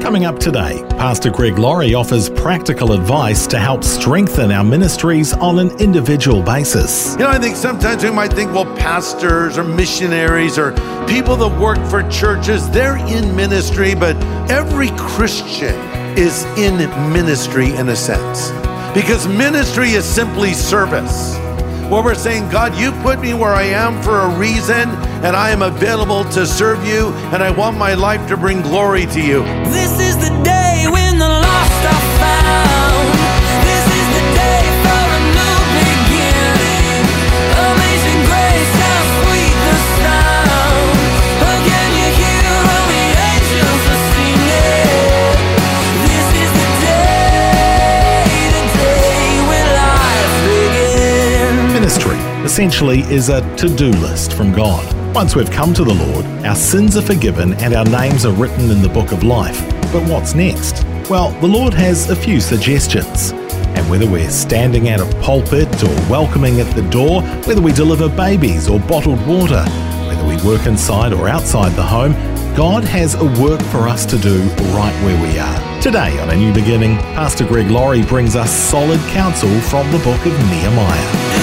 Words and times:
Coming 0.00 0.24
up 0.24 0.38
today, 0.38 0.84
Pastor 0.90 1.28
Greg 1.30 1.58
Laurie 1.58 1.92
offers 1.92 2.30
practical 2.30 2.92
advice 2.92 3.46
to 3.48 3.58
help 3.58 3.84
strengthen 3.84 4.50
our 4.50 4.64
ministries 4.64 5.34
on 5.34 5.58
an 5.58 5.70
individual 5.80 6.40
basis. 6.40 7.12
You 7.12 7.20
know, 7.20 7.28
I 7.28 7.38
think 7.38 7.56
sometimes 7.56 8.02
we 8.04 8.10
might 8.10 8.32
think, 8.32 8.52
well, 8.54 8.64
pastors 8.76 9.58
or 9.58 9.64
missionaries 9.64 10.56
or 10.56 10.72
people 11.06 11.36
that 11.36 11.60
work 11.60 11.78
for 11.90 12.08
churches, 12.08 12.70
they're 12.70 12.96
in 12.96 13.36
ministry, 13.36 13.94
but 13.94 14.16
every 14.50 14.88
Christian 14.96 15.74
is 16.16 16.44
in 16.56 16.78
ministry 17.12 17.74
in 17.74 17.88
a 17.90 17.96
sense. 17.96 18.50
Because 18.94 19.28
ministry 19.28 19.90
is 19.90 20.04
simply 20.04 20.54
service. 20.54 21.36
Where 21.88 22.02
we're 22.02 22.14
saying, 22.14 22.50
God, 22.50 22.76
you 22.76 22.92
put 23.02 23.18
me 23.18 23.32
where 23.32 23.54
I 23.54 23.62
am 23.62 24.02
for 24.02 24.18
a 24.18 24.38
reason, 24.38 24.90
and 25.24 25.34
I 25.34 25.48
am 25.48 25.62
available 25.62 26.22
to 26.32 26.46
serve 26.46 26.86
you, 26.86 27.08
and 27.32 27.42
I 27.42 27.50
want 27.50 27.78
my 27.78 27.94
life 27.94 28.28
to 28.28 28.36
bring 28.36 28.60
glory 28.60 29.06
to 29.06 29.20
you. 29.22 29.42
This 29.70 29.98
is 29.98 30.16
the 30.18 30.28
day 30.44 30.67
essentially 52.58 53.02
is 53.02 53.28
a 53.28 53.40
to 53.54 53.68
do 53.68 53.88
list 53.88 54.32
from 54.32 54.50
God. 54.50 54.84
Once 55.14 55.36
we've 55.36 55.48
come 55.48 55.72
to 55.72 55.84
the 55.84 55.94
Lord, 55.94 56.24
our 56.44 56.56
sins 56.56 56.96
are 56.96 57.02
forgiven 57.02 57.54
and 57.54 57.72
our 57.72 57.84
names 57.84 58.26
are 58.26 58.32
written 58.32 58.68
in 58.68 58.82
the 58.82 58.88
book 58.88 59.12
of 59.12 59.22
life. 59.22 59.60
But 59.92 60.02
what's 60.08 60.34
next? 60.34 60.82
Well, 61.08 61.30
the 61.40 61.46
Lord 61.46 61.72
has 61.74 62.10
a 62.10 62.16
few 62.16 62.40
suggestions. 62.40 63.30
And 63.76 63.88
whether 63.88 64.10
we're 64.10 64.28
standing 64.28 64.88
at 64.88 64.98
a 64.98 65.06
pulpit 65.20 65.68
or 65.84 66.10
welcoming 66.10 66.58
at 66.58 66.74
the 66.74 66.82
door, 66.90 67.22
whether 67.46 67.62
we 67.62 67.70
deliver 67.70 68.08
babies 68.08 68.68
or 68.68 68.80
bottled 68.80 69.24
water, 69.24 69.62
whether 70.08 70.26
we 70.26 70.34
work 70.44 70.66
inside 70.66 71.12
or 71.12 71.28
outside 71.28 71.70
the 71.76 71.84
home, 71.84 72.12
God 72.56 72.82
has 72.82 73.14
a 73.14 73.24
work 73.40 73.62
for 73.70 73.88
us 73.88 74.04
to 74.06 74.18
do 74.18 74.40
right 74.74 75.04
where 75.04 75.22
we 75.22 75.38
are. 75.38 75.80
Today 75.80 76.18
on 76.18 76.30
A 76.30 76.36
New 76.36 76.52
Beginning, 76.52 76.96
Pastor 77.14 77.46
Greg 77.46 77.70
Laurie 77.70 78.02
brings 78.02 78.34
us 78.34 78.50
solid 78.50 78.98
counsel 79.10 79.60
from 79.60 79.88
the 79.92 79.98
book 79.98 80.18
of 80.26 80.32
Nehemiah. 80.50 81.37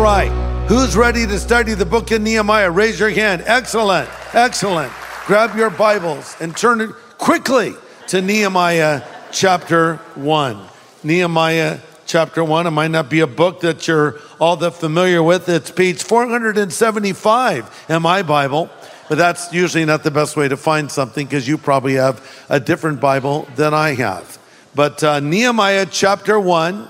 Right. 0.00 0.30
Who's 0.66 0.96
ready 0.96 1.26
to 1.26 1.38
study 1.38 1.74
the 1.74 1.84
book 1.84 2.10
of 2.10 2.22
Nehemiah? 2.22 2.70
Raise 2.70 2.98
your 2.98 3.10
hand. 3.10 3.42
Excellent. 3.44 4.08
Excellent. 4.32 4.90
Grab 5.26 5.54
your 5.54 5.68
Bibles 5.68 6.34
and 6.40 6.56
turn 6.56 6.80
it 6.80 6.88
quickly 7.18 7.74
to 8.06 8.22
Nehemiah 8.22 9.02
chapter 9.30 9.96
1. 10.14 10.58
Nehemiah 11.04 11.80
chapter 12.06 12.42
1. 12.42 12.66
It 12.66 12.70
might 12.70 12.90
not 12.90 13.10
be 13.10 13.20
a 13.20 13.26
book 13.26 13.60
that 13.60 13.86
you're 13.86 14.18
all 14.40 14.56
that 14.56 14.70
familiar 14.70 15.22
with. 15.22 15.50
It's 15.50 15.70
page 15.70 16.02
475 16.02 17.84
in 17.90 18.00
my 18.00 18.22
Bible. 18.22 18.70
But 19.10 19.18
that's 19.18 19.52
usually 19.52 19.84
not 19.84 20.02
the 20.02 20.10
best 20.10 20.34
way 20.34 20.48
to 20.48 20.56
find 20.56 20.90
something 20.90 21.26
because 21.26 21.46
you 21.46 21.58
probably 21.58 21.96
have 21.96 22.26
a 22.48 22.58
different 22.58 23.02
Bible 23.02 23.46
than 23.54 23.74
I 23.74 23.96
have. 23.96 24.38
But 24.74 25.04
uh, 25.04 25.20
Nehemiah 25.20 25.84
chapter 25.84 26.40
1, 26.40 26.88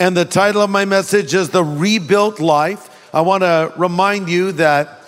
and 0.00 0.16
the 0.16 0.24
title 0.24 0.62
of 0.62 0.70
my 0.70 0.84
message 0.84 1.34
is 1.34 1.50
The 1.50 1.64
Rebuilt 1.64 2.38
Life. 2.38 3.12
I 3.12 3.22
want 3.22 3.42
to 3.42 3.72
remind 3.76 4.28
you 4.28 4.52
that 4.52 5.00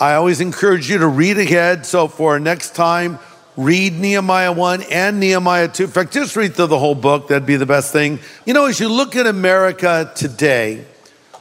I 0.00 0.14
always 0.14 0.40
encourage 0.40 0.88
you 0.88 0.98
to 0.98 1.06
read 1.06 1.38
ahead. 1.38 1.84
So 1.84 2.08
for 2.08 2.38
next 2.40 2.74
time, 2.74 3.18
read 3.58 3.94
Nehemiah 3.94 4.52
1 4.52 4.84
and 4.84 5.20
Nehemiah 5.20 5.68
2. 5.68 5.84
In 5.84 5.90
fact, 5.90 6.12
just 6.12 6.34
read 6.34 6.54
through 6.54 6.68
the 6.68 6.78
whole 6.78 6.94
book. 6.94 7.28
That'd 7.28 7.46
be 7.46 7.56
the 7.56 7.66
best 7.66 7.92
thing. 7.92 8.20
You 8.46 8.54
know, 8.54 8.66
as 8.66 8.80
you 8.80 8.88
look 8.88 9.16
at 9.16 9.26
America 9.26 10.10
today, 10.14 10.86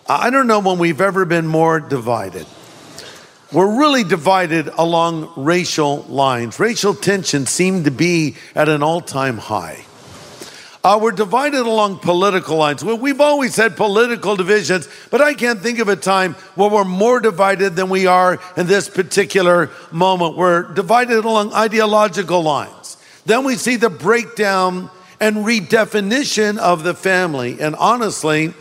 I 0.09 0.29
don't 0.29 0.47
know 0.47 0.59
when 0.59 0.77
we've 0.77 0.99
ever 0.99 1.23
been 1.23 1.47
more 1.47 1.79
divided. 1.79 2.45
We're 3.53 3.79
really 3.79 4.03
divided 4.03 4.67
along 4.77 5.31
racial 5.37 6.03
lines. 6.09 6.59
Racial 6.59 6.93
tensions 6.93 7.49
seem 7.49 7.85
to 7.85 7.91
be 7.91 8.35
at 8.53 8.67
an 8.67 8.83
all 8.83 8.99
time 8.99 9.37
high. 9.37 9.85
Uh, 10.87 10.97
we're 10.97 11.11
divided 11.11 11.65
along 11.65 11.99
political 11.99 12.55
lines. 12.55 12.81
Well, 12.81 12.97
we've 12.97 13.19
always 13.19 13.57
had 13.57 13.75
political 13.75 14.37
divisions, 14.37 14.87
but 15.11 15.19
I 15.19 15.33
can't 15.33 15.59
think 15.59 15.79
of 15.79 15.89
a 15.89 15.97
time 15.97 16.35
where 16.55 16.69
we're 16.69 16.85
more 16.85 17.19
divided 17.19 17.75
than 17.75 17.89
we 17.89 18.07
are 18.07 18.39
in 18.55 18.67
this 18.67 18.87
particular 18.87 19.69
moment. 19.91 20.37
We're 20.37 20.63
divided 20.73 21.25
along 21.25 21.51
ideological 21.51 22.41
lines. 22.41 22.95
Then 23.25 23.43
we 23.43 23.55
see 23.55 23.75
the 23.75 23.89
breakdown 23.89 24.89
and 25.19 25.45
redefinition 25.45 26.57
of 26.57 26.83
the 26.83 26.93
family. 26.93 27.59
And 27.59 27.75
honestly, 27.75 28.53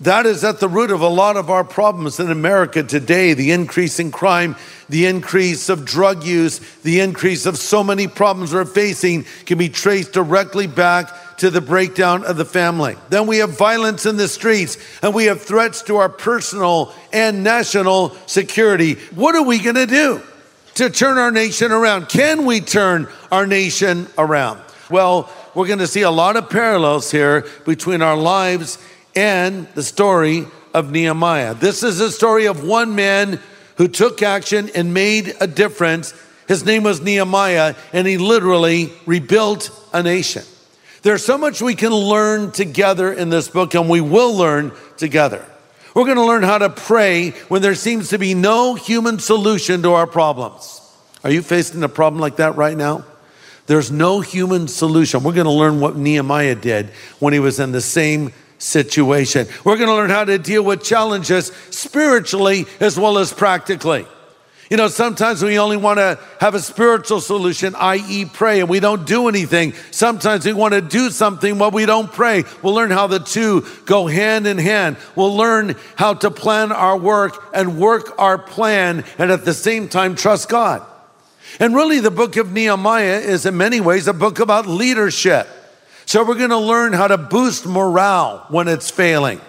that 0.00 0.26
is 0.26 0.42
at 0.42 0.58
the 0.58 0.68
root 0.68 0.90
of 0.90 1.00
a 1.00 1.08
lot 1.08 1.36
of 1.36 1.48
our 1.48 1.62
problems 1.62 2.18
in 2.18 2.28
America 2.28 2.82
today 2.82 3.34
the 3.34 3.52
increase 3.52 4.00
in 4.00 4.10
crime, 4.10 4.56
the 4.88 5.06
increase 5.06 5.68
of 5.68 5.84
drug 5.84 6.24
use, 6.24 6.58
the 6.82 6.98
increase 6.98 7.46
of 7.46 7.56
so 7.56 7.84
many 7.84 8.08
problems 8.08 8.52
we're 8.52 8.64
facing 8.64 9.26
can 9.46 9.58
be 9.58 9.68
traced 9.68 10.12
directly 10.12 10.66
back 10.66 11.14
to 11.38 11.50
the 11.50 11.60
breakdown 11.60 12.24
of 12.24 12.36
the 12.36 12.44
family. 12.44 12.96
Then 13.08 13.26
we 13.26 13.38
have 13.38 13.56
violence 13.56 14.06
in 14.06 14.16
the 14.16 14.28
streets 14.28 14.76
and 15.02 15.14
we 15.14 15.26
have 15.26 15.42
threats 15.42 15.82
to 15.82 15.96
our 15.96 16.08
personal 16.08 16.92
and 17.12 17.42
national 17.42 18.10
security. 18.26 18.94
What 19.14 19.34
are 19.34 19.42
we 19.42 19.58
going 19.58 19.76
to 19.76 19.86
do 19.86 20.20
to 20.74 20.90
turn 20.90 21.18
our 21.18 21.30
nation 21.30 21.72
around? 21.72 22.08
Can 22.08 22.44
we 22.44 22.60
turn 22.60 23.08
our 23.32 23.46
nation 23.46 24.08
around? 24.16 24.60
Well, 24.90 25.30
we're 25.54 25.66
going 25.66 25.80
to 25.80 25.86
see 25.86 26.02
a 26.02 26.10
lot 26.10 26.36
of 26.36 26.50
parallels 26.50 27.10
here 27.10 27.46
between 27.64 28.02
our 28.02 28.16
lives 28.16 28.78
and 29.14 29.66
the 29.74 29.82
story 29.82 30.46
of 30.74 30.90
Nehemiah. 30.90 31.54
This 31.54 31.82
is 31.82 32.00
a 32.00 32.10
story 32.10 32.46
of 32.46 32.64
one 32.64 32.94
man 32.94 33.40
who 33.76 33.88
took 33.88 34.22
action 34.22 34.70
and 34.74 34.92
made 34.92 35.34
a 35.40 35.46
difference. 35.46 36.14
His 36.46 36.64
name 36.64 36.82
was 36.82 37.00
Nehemiah, 37.00 37.74
and 37.92 38.06
he 38.06 38.18
literally 38.18 38.92
rebuilt 39.06 39.70
a 39.92 40.02
nation. 40.02 40.42
There's 41.02 41.24
so 41.24 41.38
much 41.38 41.62
we 41.62 41.74
can 41.74 41.92
learn 41.92 42.50
together 42.50 43.12
in 43.12 43.30
this 43.30 43.48
book, 43.48 43.74
and 43.74 43.88
we 43.88 44.00
will 44.00 44.34
learn 44.34 44.72
together. 44.96 45.44
We're 45.94 46.04
going 46.04 46.16
to 46.16 46.24
learn 46.24 46.42
how 46.42 46.58
to 46.58 46.70
pray 46.70 47.30
when 47.48 47.62
there 47.62 47.74
seems 47.74 48.10
to 48.10 48.18
be 48.18 48.34
no 48.34 48.74
human 48.74 49.18
solution 49.18 49.82
to 49.82 49.92
our 49.92 50.06
problems. 50.06 50.80
Are 51.24 51.30
you 51.30 51.42
facing 51.42 51.82
a 51.82 51.88
problem 51.88 52.20
like 52.20 52.36
that 52.36 52.56
right 52.56 52.76
now? 52.76 53.04
There's 53.66 53.90
no 53.90 54.20
human 54.20 54.66
solution. 54.66 55.22
We're 55.22 55.32
going 55.32 55.46
to 55.46 55.50
learn 55.50 55.80
what 55.80 55.96
Nehemiah 55.96 56.54
did 56.54 56.86
when 57.18 57.32
he 57.32 57.38
was 57.38 57.60
in 57.60 57.72
the 57.72 57.80
same 57.80 58.32
situation. 58.58 59.46
We're 59.64 59.76
going 59.76 59.88
to 59.88 59.94
learn 59.94 60.10
how 60.10 60.24
to 60.24 60.38
deal 60.38 60.62
with 60.62 60.82
challenges 60.82 61.52
spiritually 61.70 62.66
as 62.80 62.98
well 62.98 63.18
as 63.18 63.32
practically. 63.32 64.06
You 64.70 64.76
know, 64.76 64.88
sometimes 64.88 65.42
we 65.42 65.58
only 65.58 65.78
want 65.78 65.98
to 65.98 66.18
have 66.40 66.54
a 66.54 66.60
spiritual 66.60 67.22
solution, 67.22 67.74
i.e., 67.74 68.26
pray, 68.26 68.60
and 68.60 68.68
we 68.68 68.80
don't 68.80 69.06
do 69.06 69.26
anything. 69.26 69.72
Sometimes 69.90 70.44
we 70.44 70.52
want 70.52 70.74
to 70.74 70.82
do 70.82 71.08
something, 71.08 71.56
but 71.56 71.72
we 71.72 71.86
don't 71.86 72.12
pray. 72.12 72.44
We'll 72.62 72.74
learn 72.74 72.90
how 72.90 73.06
the 73.06 73.18
two 73.18 73.66
go 73.86 74.06
hand 74.06 74.46
in 74.46 74.58
hand. 74.58 74.98
We'll 75.16 75.34
learn 75.34 75.74
how 75.96 76.14
to 76.14 76.30
plan 76.30 76.70
our 76.72 76.98
work 76.98 77.48
and 77.54 77.78
work 77.78 78.14
our 78.18 78.36
plan, 78.36 79.04
and 79.16 79.30
at 79.30 79.46
the 79.46 79.54
same 79.54 79.88
time, 79.88 80.16
trust 80.16 80.50
God. 80.50 80.84
And 81.58 81.74
really, 81.74 82.00
the 82.00 82.10
book 82.10 82.36
of 82.36 82.52
Nehemiah 82.52 83.20
is 83.20 83.46
in 83.46 83.56
many 83.56 83.80
ways 83.80 84.06
a 84.06 84.12
book 84.12 84.38
about 84.38 84.66
leadership. 84.66 85.48
So, 86.04 86.22
we're 86.26 86.34
going 86.34 86.50
to 86.50 86.58
learn 86.58 86.92
how 86.92 87.08
to 87.08 87.16
boost 87.16 87.64
morale 87.64 88.44
when 88.50 88.68
it's 88.68 88.90
failing, 88.90 89.40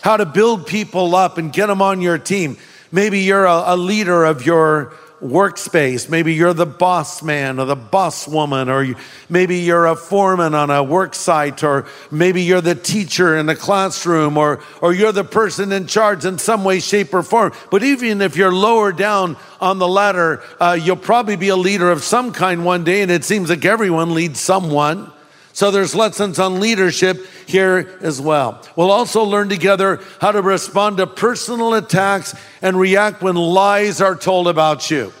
how 0.00 0.16
to 0.16 0.24
build 0.24 0.66
people 0.66 1.14
up 1.14 1.36
and 1.36 1.52
get 1.52 1.66
them 1.66 1.82
on 1.82 2.00
your 2.00 2.16
team. 2.16 2.56
Maybe 2.94 3.22
you're 3.22 3.44
a, 3.44 3.74
a 3.74 3.76
leader 3.76 4.22
of 4.22 4.46
your 4.46 4.92
workspace. 5.20 6.08
Maybe 6.08 6.32
you're 6.32 6.54
the 6.54 6.64
boss 6.64 7.24
man 7.24 7.58
or 7.58 7.64
the 7.64 7.74
boss 7.74 8.28
woman, 8.28 8.68
or 8.68 8.84
you, 8.84 8.94
maybe 9.28 9.56
you're 9.56 9.86
a 9.86 9.96
foreman 9.96 10.54
on 10.54 10.70
a 10.70 10.80
work 10.80 11.16
site, 11.16 11.64
or 11.64 11.86
maybe 12.12 12.42
you're 12.42 12.60
the 12.60 12.76
teacher 12.76 13.36
in 13.36 13.46
the 13.46 13.56
classroom, 13.56 14.38
or, 14.38 14.60
or 14.80 14.92
you're 14.92 15.10
the 15.10 15.24
person 15.24 15.72
in 15.72 15.88
charge 15.88 16.24
in 16.24 16.38
some 16.38 16.62
way, 16.62 16.78
shape, 16.78 17.12
or 17.12 17.24
form. 17.24 17.52
But 17.68 17.82
even 17.82 18.20
if 18.20 18.36
you're 18.36 18.52
lower 18.52 18.92
down 18.92 19.38
on 19.60 19.80
the 19.80 19.88
ladder, 19.88 20.40
uh, 20.60 20.78
you'll 20.80 20.94
probably 20.94 21.34
be 21.34 21.48
a 21.48 21.56
leader 21.56 21.90
of 21.90 22.04
some 22.04 22.32
kind 22.32 22.64
one 22.64 22.84
day, 22.84 23.02
and 23.02 23.10
it 23.10 23.24
seems 23.24 23.50
like 23.50 23.64
everyone 23.64 24.14
leads 24.14 24.38
someone. 24.38 25.10
So 25.54 25.70
there's 25.70 25.94
lessons 25.94 26.40
on 26.40 26.58
leadership 26.58 27.26
here 27.46 27.96
as 28.00 28.20
well. 28.20 28.60
We'll 28.74 28.90
also 28.90 29.22
learn 29.22 29.48
together 29.48 30.00
how 30.20 30.32
to 30.32 30.42
respond 30.42 30.96
to 30.96 31.06
personal 31.06 31.74
attacks 31.74 32.34
and 32.60 32.76
react 32.76 33.22
when 33.22 33.36
lies 33.36 34.00
are 34.00 34.16
told 34.16 34.48
about 34.48 34.90
you. 34.90 35.12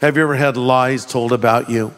Have 0.00 0.16
you 0.16 0.22
ever 0.22 0.36
had 0.36 0.56
lies 0.56 1.04
told 1.04 1.32
about 1.32 1.70
you? 1.70 1.92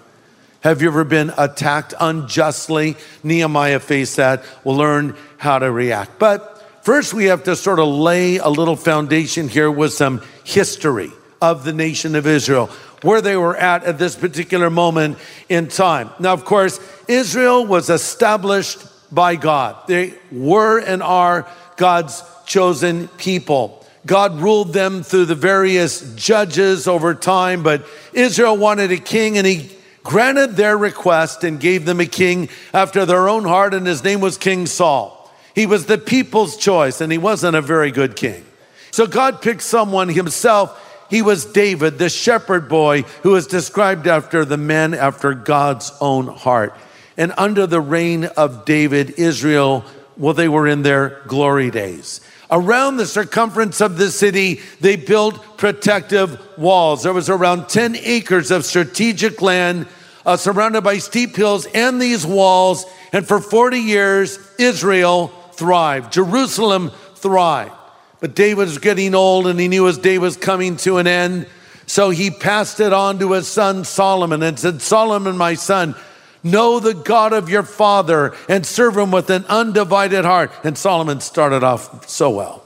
Have 0.61 0.81
you 0.81 0.88
ever 0.88 1.05
been 1.05 1.31
attacked 1.37 1.93
unjustly? 2.00 2.96
Nehemiah 3.23 3.78
faced 3.78 4.17
that. 4.17 4.43
We'll 4.64 4.76
learn 4.76 5.14
how 5.37 5.58
to 5.58 5.70
react. 5.70 6.19
But 6.19 6.64
first, 6.82 7.12
we 7.12 7.26
have 7.26 7.44
to 7.44 7.55
sort 7.55 7.78
of 7.78 7.88
lay 7.88 8.38
a 8.38 8.49
little 8.49 8.76
foundation 8.76 9.50
here 9.50 9.70
with 9.70 9.93
some 9.93 10.23
history 10.44 11.12
of 11.43 11.64
the 11.64 11.75
nation 11.75 12.14
of 12.14 12.26
Israel 12.26 12.70
where 13.02 13.20
they 13.20 13.37
were 13.37 13.56
at 13.56 13.84
at 13.84 13.98
this 13.98 14.16
particular 14.16 14.70
moment 14.70 15.19
in 15.48 15.69
time. 15.69 16.10
Now, 16.19 16.32
of 16.32 16.44
course, 16.44 16.81
Israel 17.08 17.66
was 17.66 17.90
established 17.90 18.78
by 19.12 19.37
God. 19.37 19.76
They 19.87 20.14
were 20.32 20.78
and 20.78 21.02
are 21.02 21.48
God's 21.76 22.22
chosen 22.46 23.08
people. 23.08 23.84
God 24.06 24.40
ruled 24.40 24.72
them 24.72 25.02
through 25.02 25.26
the 25.26 25.34
various 25.34 26.14
judges 26.14 26.87
over 26.87 27.14
time, 27.14 27.62
but 27.62 27.87
Israel 28.12 28.56
wanted 28.56 28.93
a 28.93 28.99
king 28.99 29.37
and 29.37 29.46
he 29.46 29.76
granted 30.04 30.54
their 30.54 30.78
request 30.78 31.42
and 31.42 31.58
gave 31.58 31.84
them 31.84 31.99
a 31.99 32.06
king 32.06 32.49
after 32.72 33.04
their 33.04 33.28
own 33.28 33.42
heart, 33.42 33.75
and 33.75 33.84
his 33.87 34.04
name 34.04 34.20
was 34.20 34.38
King 34.38 34.66
Saul. 34.66 35.12
He 35.54 35.66
was 35.66 35.87
the 35.87 35.99
people's 35.99 36.56
choice, 36.56 37.00
and 37.00 37.10
he 37.10 37.19
wasn't 37.19 37.56
a 37.56 37.60
very 37.60 37.90
good 37.90 38.14
king. 38.14 38.44
So 38.92 39.08
God 39.08 39.42
picked 39.42 39.62
someone 39.62 40.08
himself 40.08 40.86
he 41.08 41.23
was 41.23 41.44
David, 41.44 41.99
the 41.99 42.08
shepherd 42.08 42.69
boy 42.69 43.03
who 43.23 43.37
is 43.37 43.47
described 43.47 44.06
after 44.06 44.44
the 44.44 44.56
man 44.56 44.94
after 44.94 45.35
God's 45.35 45.93
own 46.00 46.26
heart. 46.26 46.75
And 47.17 47.32
under 47.38 47.67
the 47.67 47.81
reign 47.81 48.25
of 48.25 48.64
David, 48.64 49.14
Israel, 49.19 49.85
well, 50.17 50.35
they 50.35 50.49
were 50.49 50.67
in 50.67 50.82
their 50.82 51.23
glory 51.26 51.70
days. 51.70 52.20
Around 52.50 52.97
the 52.97 53.06
circumference 53.06 53.81
of 53.81 53.99
the 53.99 54.11
city, 54.11 54.61
they 54.81 54.97
built 54.97 55.58
protective 55.58 56.41
walls. 56.56 57.03
There 57.03 57.12
was 57.12 57.29
around 57.29 57.69
10 57.69 57.97
acres 57.97 58.50
of 58.50 58.64
strategic 58.64 59.43
land 59.43 59.87
uh, 60.25 60.37
surrounded 60.37 60.82
by 60.82 60.99
steep 60.99 61.35
hills 61.35 61.67
and 61.67 62.00
these 62.00 62.26
walls. 62.26 62.85
And 63.12 63.26
for 63.26 63.41
40 63.41 63.79
years, 63.79 64.38
Israel 64.59 65.29
thrived. 65.52 66.12
Jerusalem 66.12 66.91
thrived. 67.14 67.73
But 68.20 68.34
David 68.34 68.66
was 68.66 68.78
getting 68.78 69.14
old 69.14 69.46
and 69.46 69.60
he 69.60 69.68
knew 69.68 69.84
his 69.84 69.98
day 69.98 70.18
was 70.18 70.36
coming 70.36 70.76
to 70.78 70.98
an 70.98 71.06
end. 71.06 71.46
So 71.86 72.10
he 72.10 72.30
passed 72.30 72.80
it 72.80 72.92
on 72.92 73.18
to 73.20 73.32
his 73.32 73.46
son 73.46 73.84
Solomon 73.84 74.42
and 74.42 74.58
said, 74.58 74.82
Solomon, 74.82 75.36
my 75.36 75.54
son, 75.54 75.94
know 76.42 76.80
the 76.80 76.94
God 76.94 77.32
of 77.32 77.48
your 77.48 77.62
father 77.62 78.34
and 78.48 78.64
serve 78.66 78.96
him 78.96 79.10
with 79.10 79.30
an 79.30 79.44
undivided 79.46 80.24
heart. 80.24 80.50
And 80.64 80.76
Solomon 80.76 81.20
started 81.20 81.62
off 81.62 82.08
so 82.08 82.30
well. 82.30 82.64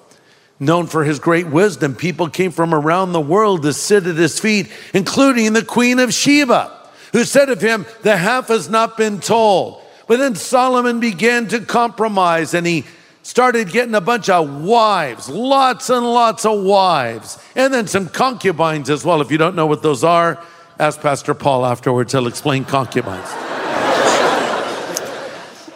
Known 0.59 0.87
for 0.87 1.05
his 1.05 1.19
great 1.19 1.47
wisdom, 1.47 1.95
people 1.95 2.29
came 2.29 2.51
from 2.51 2.75
around 2.75 3.13
the 3.13 3.21
world 3.21 3.63
to 3.63 3.73
sit 3.73 4.07
at 4.07 4.17
his 4.17 4.39
feet, 4.39 4.71
including 4.93 5.55
the 5.55 5.65
Queen 5.65 5.99
of 5.99 6.13
Sheba, 6.13 6.71
who 7.13 7.25
said 7.25 7.49
of 7.49 7.63
him, 7.63 7.87
The 8.03 8.19
half 8.19 8.49
has 8.49 8.69
not 8.69 8.99
been 8.99 9.21
told. 9.21 9.83
But 10.07 10.19
then 10.19 10.35
Solomon 10.35 11.01
began 11.01 11.49
to 11.49 11.61
compromise 11.61 12.53
and 12.53 12.67
he 12.67 12.85
started 13.23 13.71
getting 13.71 13.95
a 13.95 14.01
bunch 14.01 14.29
of 14.29 14.63
wives, 14.63 15.29
lots 15.29 15.91
and 15.91 16.05
lots 16.05 16.45
of 16.45 16.63
wives, 16.63 17.39
and 17.55 17.73
then 17.73 17.87
some 17.87 18.09
concubines 18.09 18.91
as 18.91 19.05
well. 19.05 19.21
If 19.21 19.31
you 19.31 19.39
don't 19.39 19.55
know 19.55 19.67
what 19.67 19.83
those 19.83 20.05
are, 20.05 20.43
ask 20.79 21.01
Pastor 21.01 21.35
Paul 21.35 21.67
afterwards, 21.67 22.13
he'll 22.13 22.27
explain 22.27 22.65
concubines. 22.65 23.29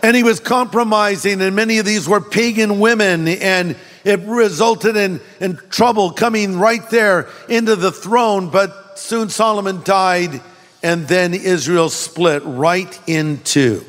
and 0.02 0.16
he 0.16 0.22
was 0.22 0.40
compromising, 0.40 1.40
and 1.42 1.54
many 1.54 1.78
of 1.78 1.86
these 1.86 2.08
were 2.08 2.20
pagan 2.20 2.80
women, 2.80 3.28
and 3.28 3.76
it 4.04 4.20
resulted 4.20 4.96
in, 4.96 5.20
in 5.40 5.56
trouble 5.68 6.12
coming 6.12 6.58
right 6.58 6.88
there 6.90 7.28
into 7.48 7.76
the 7.76 7.92
throne. 7.92 8.50
But 8.50 8.98
soon 8.98 9.28
Solomon 9.28 9.82
died, 9.82 10.40
and 10.82 11.06
then 11.08 11.34
Israel 11.34 11.90
split 11.90 12.42
right 12.44 12.98
in 13.06 13.42
two. 13.42 13.84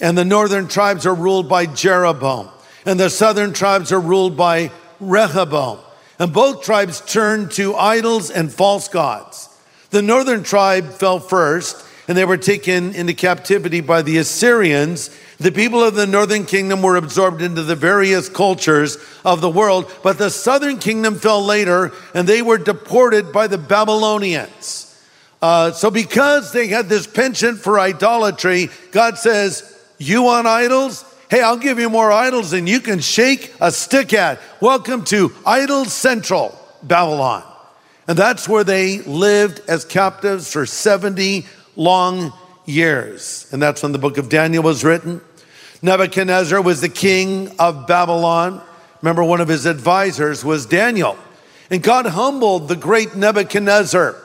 And 0.00 0.16
the 0.16 0.24
northern 0.24 0.66
tribes 0.66 1.06
are 1.06 1.14
ruled 1.14 1.48
by 1.48 1.66
Jeroboam 1.66 2.48
and 2.84 2.98
the 2.98 3.10
southern 3.10 3.52
tribes 3.52 3.92
are 3.92 4.00
ruled 4.00 4.36
by 4.36 4.70
Rehoboam. 5.00 5.78
And 6.18 6.32
both 6.32 6.62
tribes 6.62 7.00
turned 7.00 7.52
to 7.52 7.74
idols 7.76 8.30
and 8.30 8.52
false 8.52 8.88
gods. 8.88 9.48
The 9.90 10.02
northern 10.02 10.42
tribe 10.42 10.92
fell 10.92 11.18
first, 11.18 11.84
and 12.06 12.16
they 12.16 12.24
were 12.24 12.36
taken 12.36 12.94
into 12.94 13.14
captivity 13.14 13.80
by 13.80 14.02
the 14.02 14.18
Assyrians. 14.18 15.10
The 15.38 15.50
people 15.52 15.82
of 15.82 15.94
the 15.94 16.06
northern 16.06 16.44
kingdom 16.44 16.82
were 16.82 16.96
absorbed 16.96 17.40
into 17.40 17.62
the 17.62 17.76
various 17.76 18.28
cultures 18.28 18.98
of 19.24 19.40
the 19.40 19.48
world, 19.48 19.90
but 20.02 20.18
the 20.18 20.30
southern 20.30 20.78
kingdom 20.78 21.14
fell 21.14 21.44
later, 21.44 21.92
and 22.14 22.28
they 22.28 22.42
were 22.42 22.58
deported 22.58 23.32
by 23.32 23.46
the 23.46 23.58
Babylonians. 23.58 24.86
Uh, 25.40 25.72
so, 25.72 25.90
because 25.90 26.52
they 26.52 26.66
had 26.66 26.88
this 26.88 27.06
penchant 27.06 27.58
for 27.58 27.80
idolatry, 27.80 28.68
God 28.92 29.16
says, 29.16 29.80
You 29.98 30.22
want 30.24 30.46
idols? 30.46 31.04
Hey, 31.30 31.42
I'll 31.42 31.56
give 31.56 31.78
you 31.78 31.88
more 31.88 32.10
idols 32.10 32.50
than 32.50 32.66
you 32.66 32.80
can 32.80 32.98
shake 32.98 33.54
a 33.60 33.70
stick 33.70 34.12
at. 34.12 34.40
Welcome 34.60 35.04
to 35.04 35.32
Idol 35.46 35.84
Central, 35.84 36.58
Babylon. 36.82 37.44
And 38.08 38.18
that's 38.18 38.48
where 38.48 38.64
they 38.64 38.98
lived 39.02 39.60
as 39.68 39.84
captives 39.84 40.52
for 40.52 40.66
70 40.66 41.46
long 41.76 42.32
years. 42.66 43.48
And 43.52 43.62
that's 43.62 43.80
when 43.80 43.92
the 43.92 43.98
book 43.98 44.18
of 44.18 44.28
Daniel 44.28 44.64
was 44.64 44.82
written. 44.82 45.20
Nebuchadnezzar 45.82 46.60
was 46.60 46.80
the 46.80 46.88
king 46.88 47.54
of 47.60 47.86
Babylon. 47.86 48.60
Remember, 49.00 49.22
one 49.22 49.40
of 49.40 49.46
his 49.46 49.66
advisors 49.66 50.44
was 50.44 50.66
Daniel. 50.66 51.16
And 51.70 51.80
God 51.80 52.06
humbled 52.06 52.66
the 52.66 52.74
great 52.74 53.14
Nebuchadnezzar 53.14 54.16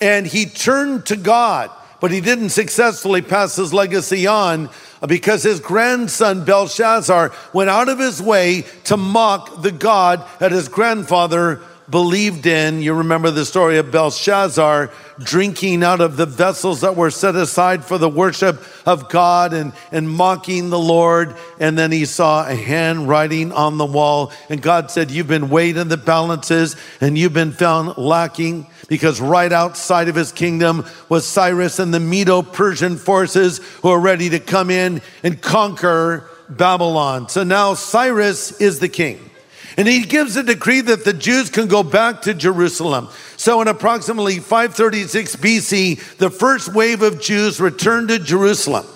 and 0.00 0.28
he 0.28 0.46
turned 0.46 1.06
to 1.06 1.16
God, 1.16 1.72
but 2.00 2.12
he 2.12 2.20
didn't 2.20 2.50
successfully 2.50 3.20
pass 3.20 3.56
his 3.56 3.74
legacy 3.74 4.28
on 4.28 4.70
because 5.08 5.42
his 5.42 5.60
grandson 5.60 6.44
Belshazzar 6.44 7.32
went 7.52 7.70
out 7.70 7.88
of 7.88 7.98
his 7.98 8.22
way 8.22 8.64
to 8.84 8.96
mock 8.96 9.62
the 9.62 9.72
God 9.72 10.24
that 10.38 10.52
his 10.52 10.68
grandfather 10.68 11.60
believed 11.92 12.46
in. 12.46 12.82
You 12.82 12.94
remember 12.94 13.30
the 13.30 13.44
story 13.44 13.76
of 13.78 13.92
Belshazzar 13.92 14.90
drinking 15.20 15.84
out 15.84 16.00
of 16.00 16.16
the 16.16 16.26
vessels 16.26 16.80
that 16.80 16.96
were 16.96 17.10
set 17.10 17.36
aside 17.36 17.84
for 17.84 17.98
the 17.98 18.08
worship 18.08 18.64
of 18.84 19.08
God 19.10 19.52
and, 19.52 19.72
and 19.92 20.10
mocking 20.10 20.70
the 20.70 20.78
Lord. 20.78 21.36
And 21.60 21.78
then 21.78 21.92
he 21.92 22.06
saw 22.06 22.48
a 22.48 22.54
hand 22.54 23.08
writing 23.08 23.52
on 23.52 23.76
the 23.76 23.84
wall. 23.84 24.32
And 24.48 24.60
God 24.60 24.90
said, 24.90 25.10
You've 25.10 25.28
been 25.28 25.50
weighed 25.50 25.76
in 25.76 25.88
the 25.88 25.96
balances 25.96 26.74
and 27.00 27.16
you've 27.16 27.34
been 27.34 27.52
found 27.52 27.96
lacking 27.98 28.66
because 28.88 29.20
right 29.20 29.52
outside 29.52 30.08
of 30.08 30.16
his 30.16 30.32
kingdom 30.32 30.86
was 31.08 31.26
Cyrus 31.26 31.78
and 31.78 31.92
the 31.92 32.00
Medo 32.00 32.42
Persian 32.42 32.96
forces 32.96 33.58
who 33.82 33.90
are 33.90 34.00
ready 34.00 34.30
to 34.30 34.40
come 34.40 34.70
in 34.70 35.02
and 35.22 35.40
conquer 35.40 36.28
Babylon. 36.48 37.28
So 37.28 37.44
now 37.44 37.74
Cyrus 37.74 38.60
is 38.60 38.80
the 38.80 38.88
king. 38.88 39.28
And 39.76 39.88
he 39.88 40.02
gives 40.02 40.36
a 40.36 40.42
decree 40.42 40.80
that 40.82 41.04
the 41.04 41.12
Jews 41.12 41.50
can 41.50 41.66
go 41.66 41.82
back 41.82 42.22
to 42.22 42.34
Jerusalem. 42.34 43.08
So 43.36 43.60
in 43.60 43.68
approximately 43.68 44.38
536 44.38 45.36
BC, 45.36 46.16
the 46.18 46.30
first 46.30 46.74
wave 46.74 47.02
of 47.02 47.20
Jews 47.20 47.60
returned 47.60 48.08
to 48.08 48.18
Jerusalem. 48.18 48.86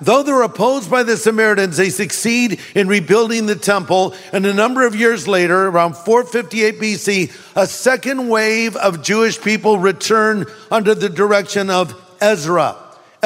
Though 0.00 0.22
they're 0.22 0.42
opposed 0.42 0.90
by 0.90 1.02
the 1.02 1.16
Samaritans, 1.16 1.78
they 1.78 1.88
succeed 1.88 2.60
in 2.74 2.86
rebuilding 2.86 3.46
the 3.46 3.56
temple. 3.56 4.14
And 4.32 4.44
a 4.44 4.52
number 4.52 4.86
of 4.86 4.94
years 4.94 5.26
later, 5.26 5.68
around 5.68 5.96
458 5.96 6.78
BC, 6.80 7.56
a 7.56 7.66
second 7.66 8.28
wave 8.28 8.76
of 8.76 9.02
Jewish 9.02 9.40
people 9.40 9.78
return 9.78 10.44
under 10.70 10.94
the 10.94 11.08
direction 11.08 11.70
of 11.70 11.94
Ezra. 12.20 12.76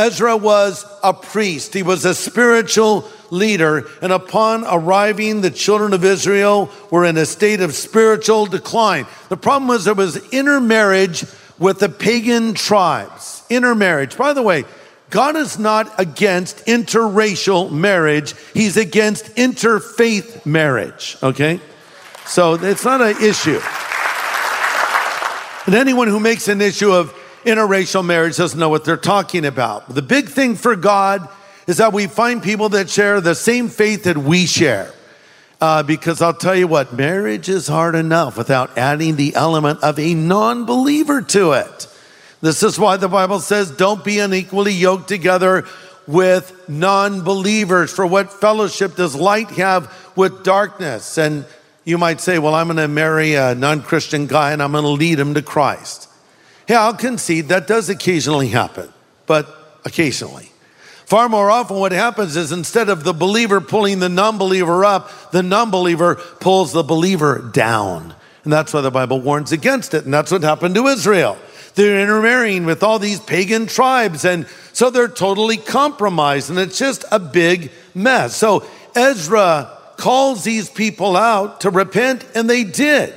Ezra 0.01 0.35
was 0.35 0.87
a 1.03 1.13
priest, 1.13 1.75
he 1.75 1.83
was 1.83 2.07
a 2.07 2.15
spiritual 2.15 3.07
leader. 3.31 3.87
And 4.01 4.13
upon 4.13 4.65
arriving, 4.65 5.43
the 5.43 5.51
children 5.51 5.93
of 5.93 6.05
Israel 6.05 6.71
were 6.91 7.05
in 7.05 7.19
a 7.19 7.27
state 7.27 7.61
of 7.61 7.75
spiritual 7.75 8.47
decline. 8.47 9.07
The 9.29 9.37
problem 9.37 9.69
was 9.69 9.85
there 9.85 9.95
was 9.95 10.17
intermarriage 10.33 11.27
with 11.59 11.81
the 11.81 11.91
pagan 11.91 12.55
tribes. 12.55 13.45
Intermarriage. 13.51 14.17
By 14.17 14.33
the 14.33 14.43
way, 14.43 14.65
God 15.11 15.37
is 15.37 15.59
not 15.59 15.93
against 16.01 16.65
interracial 16.67 17.71
marriage, 17.71 18.35
He's 18.55 18.79
against 18.79 19.27
interfaith 19.37 20.47
marriage, 20.47 21.19
okay? 21.23 21.61
So 22.27 22.55
it's 22.55 22.85
not 22.85 23.03
an 23.03 23.23
issue. 23.23 23.61
And 25.67 25.75
anyone 25.75 26.09
who 26.09 26.21
makes 26.21 26.49
an 26.49 26.63
issue 26.63 26.91
of 26.91 27.15
interracial 27.45 28.05
marriage 28.05 28.37
doesn't 28.37 28.59
know 28.59 28.69
what 28.69 28.85
they're 28.85 28.97
talking 28.97 29.45
about. 29.45 29.95
The 29.95 30.03
big 30.03 30.29
thing 30.29 30.57
for 30.57 30.77
God 30.77 31.29
is 31.67 31.79
that 31.79 31.93
we 31.93 32.07
find 32.07 32.43
people 32.43 32.71
that 32.71 32.91
share 32.91 33.21
the 33.21 33.35
same 33.35 33.69
faith 33.69 34.05
that 34.05 34.19
we 34.19 34.47
share. 34.47 34.93
Uh, 35.61 35.83
because 35.83 36.23
I'll 36.23 36.33
tell 36.35 36.57
you 36.57 36.67
what, 36.67 36.95
marriage 36.95 37.49
is 37.49 37.69
hard 37.69 37.95
enough 37.95 38.39
without 38.39 38.79
adding 38.79 39.17
the 39.17 39.35
element 39.35 39.83
of 39.83 39.99
a 39.99 40.15
non 40.15 40.65
believer 40.65 41.21
to 41.21 41.53
it. 41.53 41.87
This 42.41 42.63
is 42.63 42.79
why 42.79 42.97
the 42.97 43.09
Bible 43.09 43.41
says, 43.41 43.71
don't 43.71 44.03
be 44.03 44.19
unequally 44.21 44.73
yoked 44.73 45.09
together 45.09 45.67
with 46.07 46.69
non 46.69 47.23
believers. 47.23 47.93
For 47.93 48.07
what 48.07 48.33
fellowship 48.33 48.97
does 48.97 49.15
light 49.15 49.51
have 49.51 49.95
with 50.17 50.43
darkness? 50.43 51.19
And 51.19 51.45
you 51.85 51.99
might 51.99 52.21
say, 52.21 52.39
well, 52.39 52.55
I'm 52.55 52.67
going 52.67 52.79
to 52.79 52.89
marry 52.89 53.35
a 53.35 53.55
non 53.55 53.83
Christian 53.83 54.27
guy 54.27 54.53
and 54.53 54.63
I'm 54.63 54.73
going 54.73 54.85
to 54.85 54.91
lead 54.91 55.21
him 55.21 55.35
to 55.35 55.43
Christ. 55.43 56.10
Yeah, 56.71 56.83
I'll 56.83 56.95
concede 56.95 57.49
that 57.49 57.67
does 57.67 57.89
occasionally 57.89 58.47
happen, 58.47 58.89
but 59.27 59.49
occasionally. 59.85 60.53
Far 61.05 61.29
more 61.29 61.51
often, 61.51 61.79
what 61.79 61.91
happens 61.91 62.37
is 62.37 62.53
instead 62.53 62.89
of 62.89 63.03
the 63.03 63.13
believer 63.13 63.61
pulling 63.61 63.99
the 63.99 64.09
non 64.09 64.39
believer 64.39 64.85
up, 64.85 65.33
the 65.33 65.43
non 65.43 65.73
believer 65.73 66.15
pulls 66.39 66.73
the 66.73 66.85
believer 66.85 67.51
down. 67.53 68.15
And 68.45 68.53
that's 68.53 68.73
why 68.73 68.83
the 68.83 68.91
Bible 68.93 69.21
warns 69.21 69.51
against 69.51 69.95
it. 69.95 70.05
And 70.05 70.15
that's 70.15 70.31
what 70.31 70.45
happened 70.45 70.77
to 70.77 70.87
Israel. 70.87 71.37
They're 71.75 71.99
intermarrying 71.99 72.67
with 72.67 72.85
all 72.85 73.01
these 73.01 73.19
pagan 73.19 73.67
tribes. 73.67 74.25
And 74.25 74.47
so 74.73 74.91
they're 74.91 75.09
totally 75.09 75.57
compromised. 75.57 76.51
And 76.51 76.59
it's 76.61 76.79
just 76.79 77.05
a 77.11 77.19
big 77.19 77.73
mess. 77.97 78.37
So 78.37 78.65
Ezra 78.95 79.77
calls 79.97 80.45
these 80.45 80.71
people 80.71 81.17
out 81.17 81.63
to 81.63 81.71
repent, 81.71 82.25
and 82.37 82.49
they 82.49 82.63
did. 82.63 83.13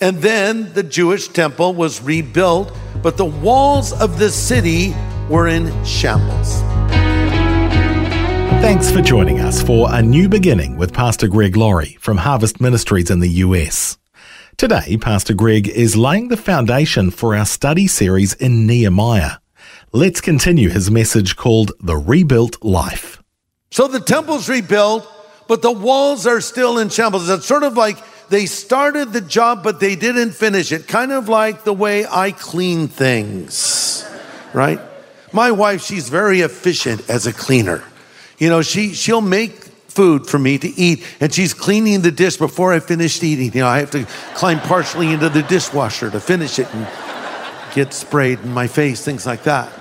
And 0.00 0.18
then 0.18 0.72
the 0.74 0.84
Jewish 0.84 1.26
temple 1.26 1.74
was 1.74 2.00
rebuilt, 2.00 2.72
but 3.02 3.16
the 3.16 3.24
walls 3.24 3.92
of 3.92 4.20
the 4.20 4.30
city 4.30 4.94
were 5.28 5.48
in 5.48 5.72
shambles. 5.84 6.60
Thanks 8.62 8.92
for 8.92 9.02
joining 9.02 9.40
us 9.40 9.60
for 9.60 9.92
A 9.92 10.00
New 10.00 10.28
Beginning 10.28 10.76
with 10.76 10.92
Pastor 10.92 11.26
Greg 11.26 11.56
Laurie 11.56 11.96
from 12.00 12.18
Harvest 12.18 12.60
Ministries 12.60 13.10
in 13.10 13.18
the 13.18 13.28
US. 13.28 13.98
Today, 14.56 14.96
Pastor 14.98 15.34
Greg 15.34 15.66
is 15.68 15.96
laying 15.96 16.28
the 16.28 16.36
foundation 16.36 17.10
for 17.10 17.34
our 17.34 17.46
study 17.46 17.88
series 17.88 18.34
in 18.34 18.68
Nehemiah. 18.68 19.38
Let's 19.92 20.20
continue 20.20 20.68
his 20.68 20.92
message 20.92 21.34
called 21.34 21.72
The 21.80 21.96
Rebuilt 21.96 22.62
Life. 22.62 23.20
So 23.72 23.88
the 23.88 24.00
temple's 24.00 24.48
rebuilt, 24.48 25.08
but 25.48 25.62
the 25.62 25.72
walls 25.72 26.24
are 26.24 26.40
still 26.40 26.78
in 26.78 26.88
shambles. 26.88 27.28
It's 27.28 27.46
sort 27.46 27.64
of 27.64 27.76
like 27.76 27.98
they 28.28 28.46
started 28.46 29.12
the 29.12 29.20
job, 29.20 29.62
but 29.62 29.80
they 29.80 29.96
didn't 29.96 30.32
finish 30.32 30.72
it. 30.72 30.86
Kind 30.86 31.12
of 31.12 31.28
like 31.28 31.64
the 31.64 31.72
way 31.72 32.06
I 32.06 32.32
clean 32.32 32.88
things, 32.88 34.06
right? 34.52 34.80
My 35.32 35.50
wife, 35.50 35.82
she's 35.82 36.08
very 36.08 36.40
efficient 36.40 37.08
as 37.08 37.26
a 37.26 37.32
cleaner. 37.32 37.82
You 38.38 38.48
know, 38.48 38.62
she, 38.62 38.94
she'll 38.94 39.20
make 39.20 39.52
food 39.52 40.26
for 40.26 40.38
me 40.38 40.58
to 40.58 40.68
eat, 40.68 41.04
and 41.20 41.32
she's 41.32 41.52
cleaning 41.52 42.02
the 42.02 42.12
dish 42.12 42.36
before 42.36 42.72
I 42.72 42.80
finished 42.80 43.22
eating. 43.24 43.52
You 43.52 43.62
know, 43.62 43.66
I 43.66 43.78
have 43.78 43.90
to 43.92 44.06
climb 44.34 44.60
partially 44.60 45.12
into 45.12 45.28
the 45.28 45.42
dishwasher 45.42 46.10
to 46.10 46.20
finish 46.20 46.58
it 46.58 46.72
and 46.74 46.86
get 47.74 47.92
sprayed 47.92 48.40
in 48.40 48.52
my 48.52 48.66
face, 48.68 49.04
things 49.04 49.26
like 49.26 49.42
that. 49.42 49.72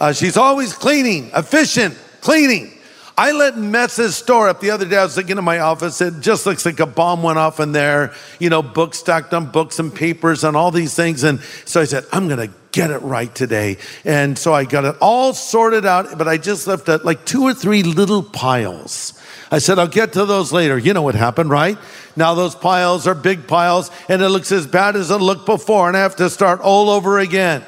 Uh, 0.00 0.12
she's 0.12 0.36
always 0.36 0.72
cleaning, 0.72 1.30
efficient, 1.34 1.96
cleaning. 2.20 2.76
I 3.16 3.32
let 3.32 3.58
messes 3.58 4.16
store 4.16 4.48
up. 4.48 4.60
The 4.60 4.70
other 4.70 4.86
day 4.86 4.96
I 4.96 5.04
was 5.04 5.16
looking 5.16 5.36
in 5.36 5.44
my 5.44 5.58
office. 5.58 6.00
It 6.00 6.20
just 6.20 6.46
looks 6.46 6.64
like 6.64 6.80
a 6.80 6.86
bomb 6.86 7.22
went 7.22 7.38
off 7.38 7.60
in 7.60 7.72
there. 7.72 8.14
You 8.38 8.48
know, 8.48 8.62
books 8.62 8.98
stacked 8.98 9.34
on 9.34 9.50
books 9.50 9.78
and 9.78 9.94
papers 9.94 10.44
and 10.44 10.56
all 10.56 10.70
these 10.70 10.94
things. 10.94 11.22
And 11.22 11.40
so 11.66 11.80
I 11.80 11.84
said, 11.84 12.04
I'm 12.12 12.26
going 12.28 12.48
to 12.48 12.54
get 12.72 12.90
it 12.90 12.98
right 12.98 13.32
today. 13.34 13.76
And 14.04 14.38
so 14.38 14.54
I 14.54 14.64
got 14.64 14.84
it 14.84 14.96
all 15.00 15.34
sorted 15.34 15.84
out, 15.84 16.16
but 16.16 16.26
I 16.26 16.38
just 16.38 16.66
left 16.66 16.88
it 16.88 17.04
like 17.04 17.26
two 17.26 17.42
or 17.42 17.52
three 17.52 17.82
little 17.82 18.22
piles. 18.22 19.18
I 19.50 19.58
said, 19.58 19.78
I'll 19.78 19.86
get 19.86 20.14
to 20.14 20.24
those 20.24 20.50
later. 20.50 20.78
You 20.78 20.94
know 20.94 21.02
what 21.02 21.14
happened, 21.14 21.50
right? 21.50 21.76
Now 22.16 22.32
those 22.32 22.54
piles 22.54 23.06
are 23.06 23.14
big 23.14 23.46
piles 23.46 23.90
and 24.08 24.22
it 24.22 24.30
looks 24.30 24.50
as 24.50 24.66
bad 24.66 24.96
as 24.96 25.10
it 25.10 25.18
looked 25.18 25.44
before 25.44 25.88
and 25.88 25.96
I 25.96 26.00
have 26.00 26.16
to 26.16 26.30
start 26.30 26.60
all 26.60 26.88
over 26.88 27.18
again. 27.18 27.62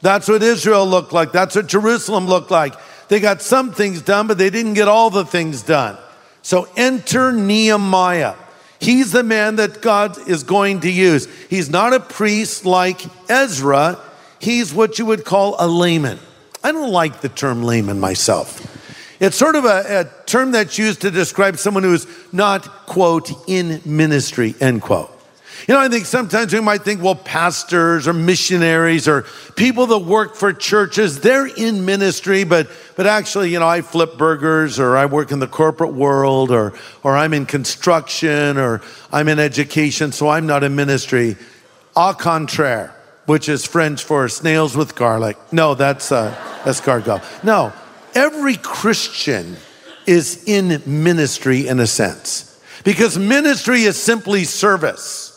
That's 0.00 0.28
what 0.28 0.42
Israel 0.42 0.86
looked 0.86 1.12
like. 1.12 1.30
That's 1.30 1.54
what 1.54 1.66
Jerusalem 1.66 2.26
looked 2.26 2.50
like. 2.50 2.74
They 3.10 3.18
got 3.18 3.42
some 3.42 3.72
things 3.72 4.02
done, 4.02 4.28
but 4.28 4.38
they 4.38 4.50
didn't 4.50 4.74
get 4.74 4.86
all 4.86 5.10
the 5.10 5.24
things 5.24 5.62
done. 5.62 5.98
So 6.42 6.68
enter 6.76 7.32
Nehemiah. 7.32 8.36
He's 8.78 9.10
the 9.10 9.24
man 9.24 9.56
that 9.56 9.82
God 9.82 10.28
is 10.28 10.44
going 10.44 10.80
to 10.80 10.90
use. 10.90 11.26
He's 11.50 11.68
not 11.68 11.92
a 11.92 11.98
priest 11.98 12.64
like 12.64 13.00
Ezra. 13.28 13.98
He's 14.38 14.72
what 14.72 15.00
you 15.00 15.06
would 15.06 15.24
call 15.24 15.56
a 15.58 15.66
layman. 15.66 16.20
I 16.62 16.70
don't 16.70 16.92
like 16.92 17.20
the 17.20 17.28
term 17.28 17.64
layman 17.64 17.98
myself. 17.98 18.64
It's 19.18 19.36
sort 19.36 19.56
of 19.56 19.64
a, 19.64 20.06
a 20.06 20.24
term 20.26 20.52
that's 20.52 20.78
used 20.78 21.00
to 21.00 21.10
describe 21.10 21.56
someone 21.58 21.82
who 21.82 21.92
is 21.92 22.06
not, 22.32 22.64
quote, 22.86 23.32
in 23.48 23.82
ministry, 23.84 24.54
end 24.60 24.82
quote. 24.82 25.10
You 25.68 25.74
know, 25.74 25.80
I 25.80 25.88
think 25.88 26.06
sometimes 26.06 26.52
we 26.52 26.60
might 26.60 26.82
think, 26.82 27.02
well, 27.02 27.14
pastors 27.14 28.08
or 28.08 28.12
missionaries 28.12 29.06
or 29.06 29.22
people 29.56 29.86
that 29.86 29.98
work 29.98 30.34
for 30.34 30.52
churches, 30.52 31.20
they're 31.20 31.46
in 31.46 31.84
ministry, 31.84 32.44
but, 32.44 32.70
but 32.96 33.06
actually, 33.06 33.50
you 33.50 33.58
know, 33.58 33.68
I 33.68 33.82
flip 33.82 34.16
burgers 34.16 34.78
or 34.78 34.96
I 34.96 35.06
work 35.06 35.32
in 35.32 35.38
the 35.38 35.46
corporate 35.46 35.92
world 35.92 36.50
or, 36.50 36.72
or 37.02 37.16
I'm 37.16 37.34
in 37.34 37.46
construction 37.46 38.58
or 38.58 38.80
I'm 39.12 39.28
in 39.28 39.38
education, 39.38 40.12
so 40.12 40.28
I'm 40.28 40.46
not 40.46 40.64
in 40.64 40.74
ministry. 40.74 41.36
Au 41.96 42.14
contraire, 42.14 42.94
which 43.26 43.48
is 43.48 43.66
French 43.66 44.04
for 44.04 44.28
snails 44.28 44.76
with 44.76 44.94
garlic. 44.94 45.36
No, 45.52 45.74
that's 45.74 46.10
uh, 46.12 46.34
escargot. 46.64 47.22
No, 47.44 47.72
every 48.14 48.56
Christian 48.56 49.56
is 50.06 50.44
in 50.46 50.82
ministry 50.86 51.68
in 51.68 51.80
a 51.80 51.86
sense 51.86 52.60
because 52.84 53.18
ministry 53.18 53.82
is 53.82 54.00
simply 54.00 54.44
service. 54.44 55.29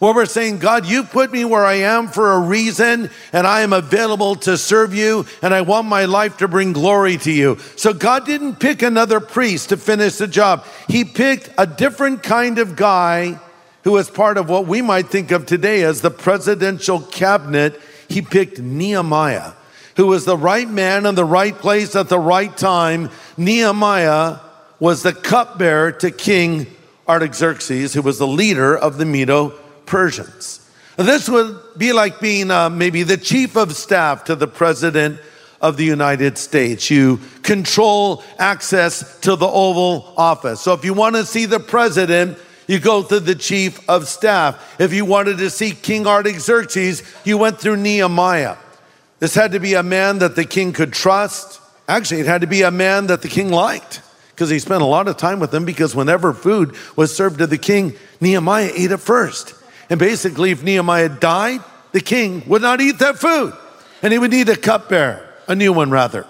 Where 0.00 0.14
we're 0.14 0.24
saying, 0.24 0.60
God, 0.60 0.86
you 0.86 1.04
put 1.04 1.30
me 1.30 1.44
where 1.44 1.64
I 1.64 1.74
am 1.74 2.08
for 2.08 2.32
a 2.32 2.38
reason, 2.38 3.10
and 3.34 3.46
I 3.46 3.60
am 3.60 3.74
available 3.74 4.34
to 4.36 4.56
serve 4.56 4.94
you, 4.94 5.26
and 5.42 5.52
I 5.52 5.60
want 5.60 5.88
my 5.88 6.06
life 6.06 6.38
to 6.38 6.48
bring 6.48 6.72
glory 6.72 7.18
to 7.18 7.30
you. 7.30 7.58
So 7.76 7.92
God 7.92 8.24
didn't 8.24 8.56
pick 8.56 8.80
another 8.80 9.20
priest 9.20 9.68
to 9.68 9.76
finish 9.76 10.16
the 10.16 10.26
job. 10.26 10.64
He 10.88 11.04
picked 11.04 11.50
a 11.58 11.66
different 11.66 12.22
kind 12.22 12.58
of 12.58 12.76
guy 12.76 13.38
who 13.84 13.92
was 13.92 14.08
part 14.08 14.38
of 14.38 14.48
what 14.48 14.66
we 14.66 14.80
might 14.80 15.08
think 15.08 15.32
of 15.32 15.44
today 15.44 15.82
as 15.82 16.00
the 16.00 16.10
presidential 16.10 17.00
cabinet. 17.00 17.78
He 18.08 18.22
picked 18.22 18.58
Nehemiah, 18.58 19.52
who 19.96 20.06
was 20.06 20.24
the 20.24 20.36
right 20.36 20.68
man 20.68 21.04
in 21.04 21.14
the 21.14 21.26
right 21.26 21.54
place 21.54 21.94
at 21.94 22.08
the 22.08 22.18
right 22.18 22.56
time. 22.56 23.10
Nehemiah 23.36 24.38
was 24.78 25.02
the 25.02 25.12
cupbearer 25.12 25.92
to 25.92 26.10
King 26.10 26.68
Artaxerxes, 27.06 27.92
who 27.92 28.00
was 28.00 28.16
the 28.16 28.26
leader 28.26 28.74
of 28.74 28.96
the 28.96 29.04
Medo 29.04 29.59
Persians. 29.90 30.64
This 30.96 31.28
would 31.28 31.58
be 31.76 31.92
like 31.92 32.20
being 32.20 32.52
uh, 32.52 32.70
maybe 32.70 33.02
the 33.02 33.16
chief 33.16 33.56
of 33.56 33.74
staff 33.74 34.22
to 34.24 34.36
the 34.36 34.46
president 34.46 35.18
of 35.60 35.76
the 35.76 35.84
United 35.84 36.38
States. 36.38 36.88
You 36.90 37.18
control 37.42 38.22
access 38.38 39.18
to 39.22 39.34
the 39.34 39.48
Oval 39.48 40.14
Office. 40.16 40.60
So 40.60 40.74
if 40.74 40.84
you 40.84 40.94
want 40.94 41.16
to 41.16 41.26
see 41.26 41.44
the 41.44 41.58
president, 41.58 42.38
you 42.68 42.78
go 42.78 43.02
through 43.02 43.20
the 43.20 43.34
chief 43.34 43.80
of 43.90 44.06
staff. 44.06 44.76
If 44.78 44.92
you 44.92 45.04
wanted 45.04 45.38
to 45.38 45.50
see 45.50 45.72
King 45.72 46.06
Artaxerxes, 46.06 47.02
you 47.24 47.36
went 47.36 47.58
through 47.60 47.78
Nehemiah. 47.78 48.56
This 49.18 49.34
had 49.34 49.52
to 49.52 49.58
be 49.58 49.74
a 49.74 49.82
man 49.82 50.20
that 50.20 50.36
the 50.36 50.44
king 50.44 50.72
could 50.72 50.92
trust. 50.92 51.60
Actually, 51.88 52.20
it 52.20 52.26
had 52.26 52.42
to 52.42 52.46
be 52.46 52.62
a 52.62 52.70
man 52.70 53.08
that 53.08 53.22
the 53.22 53.28
king 53.28 53.50
liked 53.50 54.02
because 54.30 54.50
he 54.50 54.60
spent 54.60 54.82
a 54.82 54.86
lot 54.86 55.08
of 55.08 55.16
time 55.16 55.40
with 55.40 55.52
him 55.52 55.64
because 55.64 55.96
whenever 55.96 56.32
food 56.32 56.76
was 56.94 57.14
served 57.14 57.38
to 57.40 57.48
the 57.48 57.58
king, 57.58 57.94
Nehemiah 58.20 58.70
ate 58.72 58.92
it 58.92 58.98
first. 58.98 59.54
And 59.90 59.98
basically, 59.98 60.52
if 60.52 60.62
Nehemiah 60.62 61.08
died, 61.08 61.60
the 61.92 62.00
king 62.00 62.44
would 62.46 62.62
not 62.62 62.80
eat 62.80 63.00
that 63.00 63.18
food. 63.18 63.52
And 64.02 64.12
he 64.12 64.18
would 64.18 64.30
need 64.30 64.48
a 64.48 64.56
cupbearer, 64.56 65.28
a 65.48 65.54
new 65.54 65.72
one 65.72 65.90
rather. 65.90 66.26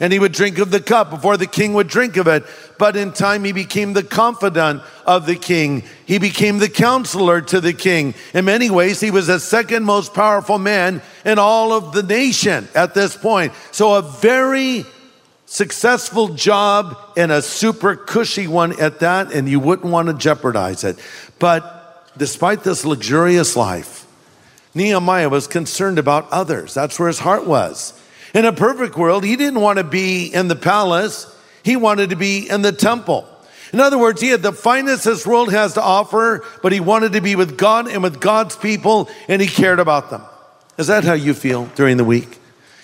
And 0.00 0.12
he 0.12 0.18
would 0.18 0.32
drink 0.32 0.58
of 0.58 0.72
the 0.72 0.80
cup 0.80 1.10
before 1.10 1.36
the 1.36 1.46
king 1.46 1.74
would 1.74 1.86
drink 1.86 2.16
of 2.16 2.26
it. 2.26 2.44
But 2.76 2.96
in 2.96 3.12
time, 3.12 3.44
he 3.44 3.52
became 3.52 3.92
the 3.92 4.02
confidant 4.02 4.82
of 5.06 5.26
the 5.26 5.36
king. 5.36 5.84
He 6.06 6.18
became 6.18 6.58
the 6.58 6.68
counselor 6.68 7.40
to 7.42 7.60
the 7.60 7.72
king. 7.72 8.14
In 8.34 8.46
many 8.46 8.68
ways, 8.70 8.98
he 8.98 9.12
was 9.12 9.28
the 9.28 9.38
second 9.38 9.84
most 9.84 10.14
powerful 10.14 10.58
man 10.58 11.02
in 11.24 11.38
all 11.38 11.72
of 11.72 11.92
the 11.92 12.02
nation 12.02 12.66
at 12.74 12.94
this 12.94 13.16
point. 13.16 13.52
So, 13.70 13.94
a 13.94 14.02
very 14.02 14.84
successful 15.46 16.28
job 16.28 16.96
and 17.16 17.30
a 17.30 17.42
super 17.42 17.94
cushy 17.94 18.48
one 18.48 18.80
at 18.80 19.00
that, 19.00 19.32
and 19.32 19.48
you 19.48 19.60
wouldn't 19.60 19.92
want 19.92 20.08
to 20.08 20.14
jeopardize 20.14 20.82
it. 20.82 20.98
But 21.38 21.81
despite 22.16 22.64
this 22.64 22.84
luxurious 22.84 23.56
life, 23.56 24.06
Nehemiah 24.74 25.28
was 25.28 25.46
concerned 25.46 25.98
about 25.98 26.30
others. 26.30 26.74
That's 26.74 26.98
where 26.98 27.08
his 27.08 27.18
heart 27.18 27.46
was. 27.46 27.98
In 28.34 28.44
a 28.44 28.52
perfect 28.52 28.96
world, 28.96 29.24
he 29.24 29.36
didn't 29.36 29.60
want 29.60 29.78
to 29.78 29.84
be 29.84 30.26
in 30.26 30.48
the 30.48 30.56
palace, 30.56 31.26
he 31.62 31.76
wanted 31.76 32.10
to 32.10 32.16
be 32.16 32.48
in 32.48 32.62
the 32.62 32.72
temple. 32.72 33.28
In 33.72 33.80
other 33.80 33.98
words, 33.98 34.20
he 34.20 34.28
had 34.28 34.42
the 34.42 34.52
finest 34.52 35.04
this 35.04 35.26
world 35.26 35.50
has 35.50 35.74
to 35.74 35.82
offer, 35.82 36.44
but 36.62 36.72
he 36.72 36.80
wanted 36.80 37.12
to 37.12 37.20
be 37.20 37.36
with 37.36 37.56
God 37.56 37.88
and 37.88 38.02
with 38.02 38.20
God's 38.20 38.56
people, 38.56 39.08
and 39.28 39.40
he 39.40 39.48
cared 39.48 39.78
about 39.78 40.10
them. 40.10 40.22
Is 40.76 40.88
that 40.88 41.04
how 41.04 41.14
you 41.14 41.32
feel 41.32 41.66
during 41.74 41.96
the 41.96 42.04
week? 42.04 42.38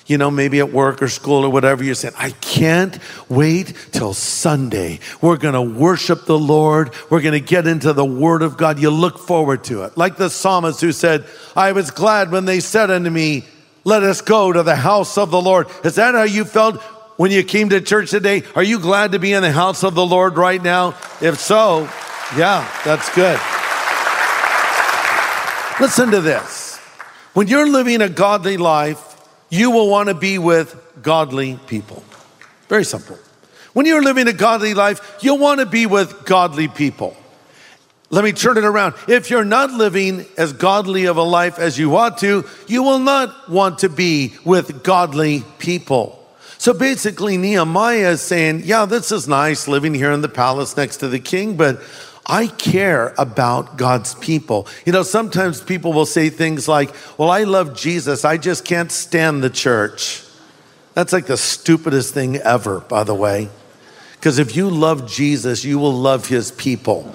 You 0.09 0.17
know, 0.17 0.31
maybe 0.31 0.59
at 0.59 0.73
work 0.73 1.03
or 1.03 1.09
school 1.09 1.45
or 1.45 1.51
whatever, 1.51 1.85
you're 1.85 1.95
saying, 1.95 2.15
I 2.17 2.31
can't 2.31 2.99
wait 3.29 3.75
till 3.93 4.15
Sunday. 4.15 5.01
We're 5.21 5.37
going 5.37 5.53
to 5.53 5.61
worship 5.61 6.25
the 6.25 6.39
Lord. 6.39 6.95
We're 7.11 7.21
going 7.21 7.39
to 7.39 7.47
get 7.47 7.67
into 7.67 7.93
the 7.93 8.07
Word 8.07 8.41
of 8.41 8.57
God. 8.57 8.79
You 8.79 8.89
look 8.89 9.19
forward 9.19 9.65
to 9.65 9.83
it. 9.83 9.99
Like 9.99 10.17
the 10.17 10.31
psalmist 10.31 10.81
who 10.81 10.93
said, 10.93 11.27
I 11.55 11.73
was 11.73 11.91
glad 11.91 12.31
when 12.31 12.47
they 12.47 12.61
said 12.61 12.91
unto 12.91 13.11
me, 13.11 13.45
Let 13.85 14.03
us 14.03 14.23
go 14.23 14.51
to 14.51 14.63
the 14.63 14.77
house 14.77 15.19
of 15.19 15.31
the 15.31 15.43
Lord. 15.43 15.67
Is 15.85 15.97
that 15.97 16.15
how 16.15 16.23
you 16.23 16.47
felt 16.47 16.81
when 17.19 17.31
you 17.31 17.45
came 17.45 17.69
to 17.69 17.81
church 17.83 18.11
today? 18.11 18.45
Are 18.55 18.63
you 18.63 18.79
glad 18.79 19.13
to 19.13 19.19
be 19.19 19.35
in 19.35 19.43
the 19.43 19.53
house 19.53 19.85
of 19.85 19.95
the 19.95 20.07
Lord 20.07 20.39
right 20.39 20.63
now? 20.63 20.97
If 21.21 21.39
so, 21.39 21.83
yeah, 22.35 22.67
that's 22.83 23.15
good. 23.15 23.39
Listen 25.81 26.11
to 26.13 26.23
this. 26.23 26.79
When 27.35 27.47
you're 27.47 27.69
living 27.69 28.01
a 28.01 28.09
godly 28.09 28.57
life, 28.57 29.08
you 29.51 29.71
will 29.71 29.89
want 29.89 30.09
to 30.09 30.15
be 30.15 30.39
with 30.39 30.77
godly 31.03 31.59
people. 31.67 32.03
Very 32.69 32.85
simple. 32.85 33.19
When 33.73 33.87
you're 33.87 34.03
living 34.03 34.29
a 34.29 34.33
godly 34.33 34.75
life, 34.75 35.19
you'll 35.21 35.39
want 35.39 35.61
to 35.61 35.67
be 35.67 35.87
with 35.87 36.25
godly 36.25 36.69
people. 36.69 37.17
Let 38.11 38.25
me 38.25 38.33
turn 38.33 38.57
it 38.57 38.65
around. 38.65 38.95
If 39.07 39.29
you're 39.29 39.45
not 39.45 39.71
living 39.71 40.25
as 40.39 40.55
godly 40.55 41.07
of 41.07 41.19
a 41.19 41.23
life 41.23 41.59
as 41.59 41.79
you 41.79 41.95
ought 41.97 42.19
to, 42.19 42.47
you 42.67 42.83
will 42.83 42.99
not 42.99 43.51
want 43.51 43.81
to 43.81 43.91
be 43.91 44.35
with 44.45 44.83
godly 44.83 45.45
people. 45.59 46.15
So 46.57 46.73
basically, 46.73 47.37
Nehemiah 47.37 48.13
is 48.13 48.23
saying, 48.23 48.63
Yeah, 48.65 48.87
this 48.87 49.13
is 49.13 49.29
nice 49.29 49.69
living 49.69 49.95
here 49.95 50.11
in 50.11 50.23
the 50.23 50.29
palace 50.29 50.77
next 50.77 50.97
to 50.99 51.09
the 51.09 51.21
king, 51.21 51.57
but 51.57 51.81
I 52.29 52.47
care 52.47 53.15
about 53.17 53.79
God's 53.79 54.15
people. 54.15 54.67
You 54.85 54.93
know, 54.93 55.03
sometimes 55.03 55.63
people 55.63 55.95
will 55.95 56.07
say 56.07 56.29
things 56.29 56.69
like, 56.69 56.95
Well, 57.17 57.31
I 57.31 57.45
love 57.45 57.75
Jesus, 57.75 58.25
I 58.25 58.37
just 58.37 58.65
can't 58.65 58.93
stand 58.93 59.43
the 59.43 59.51
church. 59.51 60.23
That's 60.95 61.13
like 61.13 61.27
the 61.27 61.37
stupidest 61.37 62.13
thing 62.13 62.37
ever, 62.37 62.81
by 62.81 63.05
the 63.05 63.15
way. 63.15 63.49
Because 64.15 64.39
if 64.39 64.57
you 64.57 64.69
love 64.69 65.09
Jesus, 65.09 65.65
you 65.65 65.79
will 65.79 65.93
love 65.93 66.27
his 66.27 66.51
people. 66.51 67.15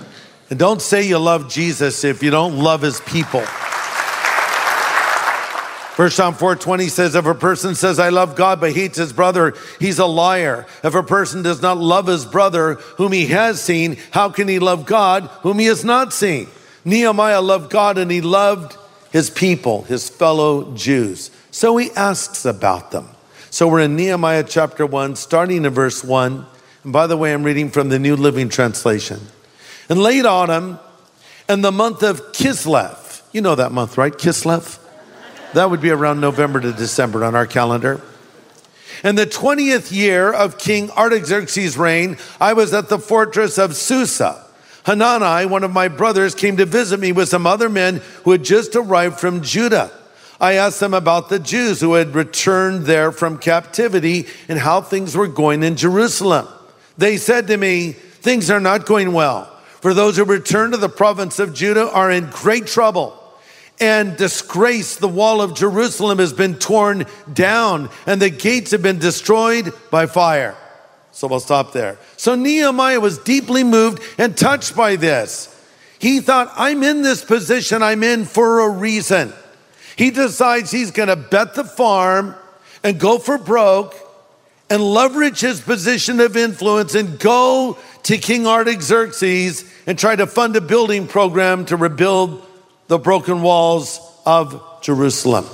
And 0.50 0.58
don't 0.58 0.82
say 0.82 1.05
you 1.05 1.20
love 1.20 1.50
Jesus 1.50 2.03
if 2.03 2.24
you 2.24 2.32
don't 2.32 2.58
love 2.58 2.82
his 2.82 3.01
people. 3.01 3.43
First 5.95 6.17
John 6.17 6.33
4:20 6.33 6.89
says 6.89 7.13
if 7.13 7.27
a 7.27 7.35
person 7.35 7.75
says 7.75 8.00
I 8.00 8.09
love 8.09 8.35
God 8.35 8.59
but 8.59 8.73
hates 8.73 8.97
his 8.97 9.13
brother, 9.13 9.53
he's 9.79 10.00
a 10.00 10.07
liar. 10.07 10.65
If 10.83 10.95
a 10.95 11.03
person 11.03 11.43
does 11.43 11.62
not 11.62 11.77
love 11.77 12.07
his 12.07 12.25
brother 12.25 12.75
whom 12.97 13.12
he 13.12 13.27
has 13.27 13.62
seen, 13.62 13.97
how 14.09 14.29
can 14.29 14.47
he 14.47 14.57
love 14.57 14.88
God 14.88 15.29
whom 15.41 15.59
he 15.59 15.67
has 15.67 15.85
not 15.85 16.12
seen? 16.12 16.47
Nehemiah 16.83 17.41
loved 17.41 17.69
God 17.69 18.00
and 18.00 18.09
he 18.09 18.21
loved 18.21 18.75
his 19.12 19.29
people, 19.29 19.83
his 19.83 20.09
fellow 20.09 20.73
Jews. 20.73 21.29
So 21.51 21.77
he 21.77 21.91
asks 21.91 22.43
about 22.43 22.89
them. 22.89 23.09
So 23.51 23.67
we're 23.67 23.81
in 23.81 23.95
Nehemiah 23.95 24.45
chapter 24.45 24.88
1 24.88 25.15
starting 25.15 25.63
in 25.63 25.71
verse 25.71 26.03
1. 26.03 26.43
And 26.85 26.91
by 26.91 27.05
the 27.05 27.15
way, 27.15 27.31
I'm 27.33 27.43
reading 27.43 27.69
from 27.69 27.89
the 27.89 28.00
New 28.00 28.15
Living 28.15 28.50
Translation. 28.50 29.19
In 29.91 30.00
late 30.00 30.25
autumn, 30.25 30.79
in 31.47 31.62
the 31.62 31.71
month 31.71 32.01
of 32.01 32.19
Kislev, 32.33 33.21
you 33.31 33.41
know 33.41 33.53
that 33.53 33.71
month, 33.71 33.95
right? 33.95 34.12
Kislev? 34.12 34.79
That 35.53 35.69
would 35.69 35.81
be 35.81 35.91
around 35.91 36.19
November 36.19 36.60
to 36.60 36.74
December 36.74 37.24
on 37.24 37.36
our 37.36 37.45
calendar. 37.45 38.01
In 39.03 39.15
the 39.15 39.27
20th 39.27 39.91
year 39.91 40.31
of 40.31 40.57
King 40.57 40.89
Artaxerxes' 40.91 41.77
reign, 41.77 42.17
I 42.41 42.53
was 42.53 42.74
at 42.74 42.89
the 42.89 42.98
fortress 42.98 43.60
of 43.60 43.75
Susa. 43.75 44.43
Hanani, 44.86 45.45
one 45.45 45.63
of 45.63 45.72
my 45.72 45.89
brothers, 45.89 46.33
came 46.33 46.57
to 46.57 46.65
visit 46.65 47.00
me 47.00 47.12
with 47.12 47.29
some 47.29 47.45
other 47.45 47.69
men 47.69 48.01
who 48.24 48.31
had 48.31 48.43
just 48.43 48.75
arrived 48.75 49.19
from 49.19 49.41
Judah. 49.41 49.91
I 50.41 50.53
asked 50.53 50.79
them 50.79 50.93
about 50.93 51.29
the 51.29 51.39
Jews 51.39 51.79
who 51.81 51.93
had 51.93 52.15
returned 52.15 52.86
there 52.86 53.12
from 53.12 53.38
captivity 53.38 54.25
and 54.50 54.60
how 54.60 54.81
things 54.81 55.15
were 55.15 55.27
going 55.27 55.63
in 55.63 55.75
Jerusalem. 55.75 56.48
They 56.98 57.18
said 57.18 57.48
to 57.48 57.57
me, 57.57 57.92
Things 57.92 58.50
are 58.50 58.59
not 58.59 58.85
going 58.85 59.13
well, 59.13 59.46
for 59.81 59.94
those 59.94 60.18
who 60.18 60.25
return 60.25 60.72
to 60.72 60.77
the 60.77 60.89
province 60.89 61.39
of 61.39 61.53
Judah 61.53 61.89
are 61.92 62.09
in 62.09 62.29
great 62.31 62.68
trouble 62.68 63.23
and 63.83 64.15
disgrace. 64.15 64.96
The 64.96 65.09
wall 65.09 65.41
of 65.41 65.55
Jerusalem 65.55 66.19
has 66.19 66.31
been 66.31 66.55
torn 66.55 67.05
down, 67.33 67.89
and 68.05 68.22
the 68.22 68.29
gates 68.29 68.72
have 68.72 68.81
been 68.81 68.98
destroyed 68.98 69.74
by 69.91 70.05
fire. 70.05 70.55
So 71.11 71.27
we'll 71.27 71.41
stop 71.41 71.74
there. 71.74 72.00
So 72.15 72.33
Nehemiah 72.35 73.01
was 73.01 73.17
deeply 73.17 73.65
moved 73.65 74.01
and 74.17 74.37
touched 74.37 74.74
by 74.74 74.96
this. 74.96 75.50
He 76.00 76.22
thought, 76.22 76.51
I'm 76.55 76.81
in 76.81 77.01
this 77.01 77.25
position 77.25 77.83
I'm 77.83 78.03
in 78.03 78.24
for 78.24 78.61
a 78.61 78.69
reason. 78.69 79.33
He 79.98 80.11
decides 80.11 80.72
he's 80.72 80.91
going 80.91 81.09
to 81.09 81.17
bet 81.17 81.53
the 81.53 81.65
farm 81.65 82.35
and 82.83 82.98
go 82.98 83.19
for 83.19 83.37
broke 83.37 83.96
and 84.69 84.81
leverage 84.81 85.41
his 85.41 85.59
position 85.59 86.22
of 86.22 86.37
influence 86.37 86.96
and 86.96 87.19
go 87.19 87.77
to 88.03 88.17
King 88.17 88.48
Artaxerxes 88.48 89.69
and 89.85 90.00
try 90.00 90.15
to 90.15 90.25
fund 90.25 90.55
a 90.55 90.61
building 90.61 91.05
program 91.05 91.65
to 91.65 91.75
rebuild 91.75 92.48
the 92.87 92.98
broken 92.98 93.41
walls 93.41 94.00
of 94.25 94.81
Jerusalem. 94.81 95.46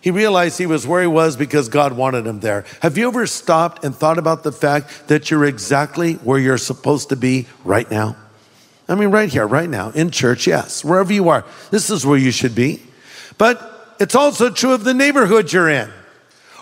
He 0.00 0.10
realized 0.10 0.58
he 0.58 0.66
was 0.66 0.86
where 0.86 1.02
he 1.02 1.06
was 1.06 1.36
because 1.36 1.68
God 1.68 1.92
wanted 1.92 2.26
him 2.26 2.40
there. 2.40 2.64
Have 2.80 2.96
you 2.96 3.08
ever 3.08 3.26
stopped 3.26 3.84
and 3.84 3.94
thought 3.94 4.16
about 4.16 4.42
the 4.42 4.52
fact 4.52 5.08
that 5.08 5.30
you're 5.30 5.44
exactly 5.44 6.14
where 6.14 6.38
you're 6.38 6.58
supposed 6.58 7.10
to 7.10 7.16
be 7.16 7.46
right 7.64 7.90
now? 7.90 8.16
I 8.88 8.94
mean, 8.94 9.10
right 9.10 9.28
here, 9.28 9.46
right 9.46 9.68
now, 9.68 9.90
in 9.90 10.10
church, 10.10 10.46
yes, 10.46 10.84
wherever 10.84 11.12
you 11.12 11.28
are. 11.28 11.44
This 11.70 11.90
is 11.90 12.04
where 12.04 12.18
you 12.18 12.32
should 12.32 12.54
be. 12.54 12.82
But 13.38 13.96
it's 14.00 14.14
also 14.14 14.50
true 14.50 14.72
of 14.72 14.84
the 14.84 14.94
neighborhood 14.94 15.52
you're 15.52 15.68
in, 15.68 15.90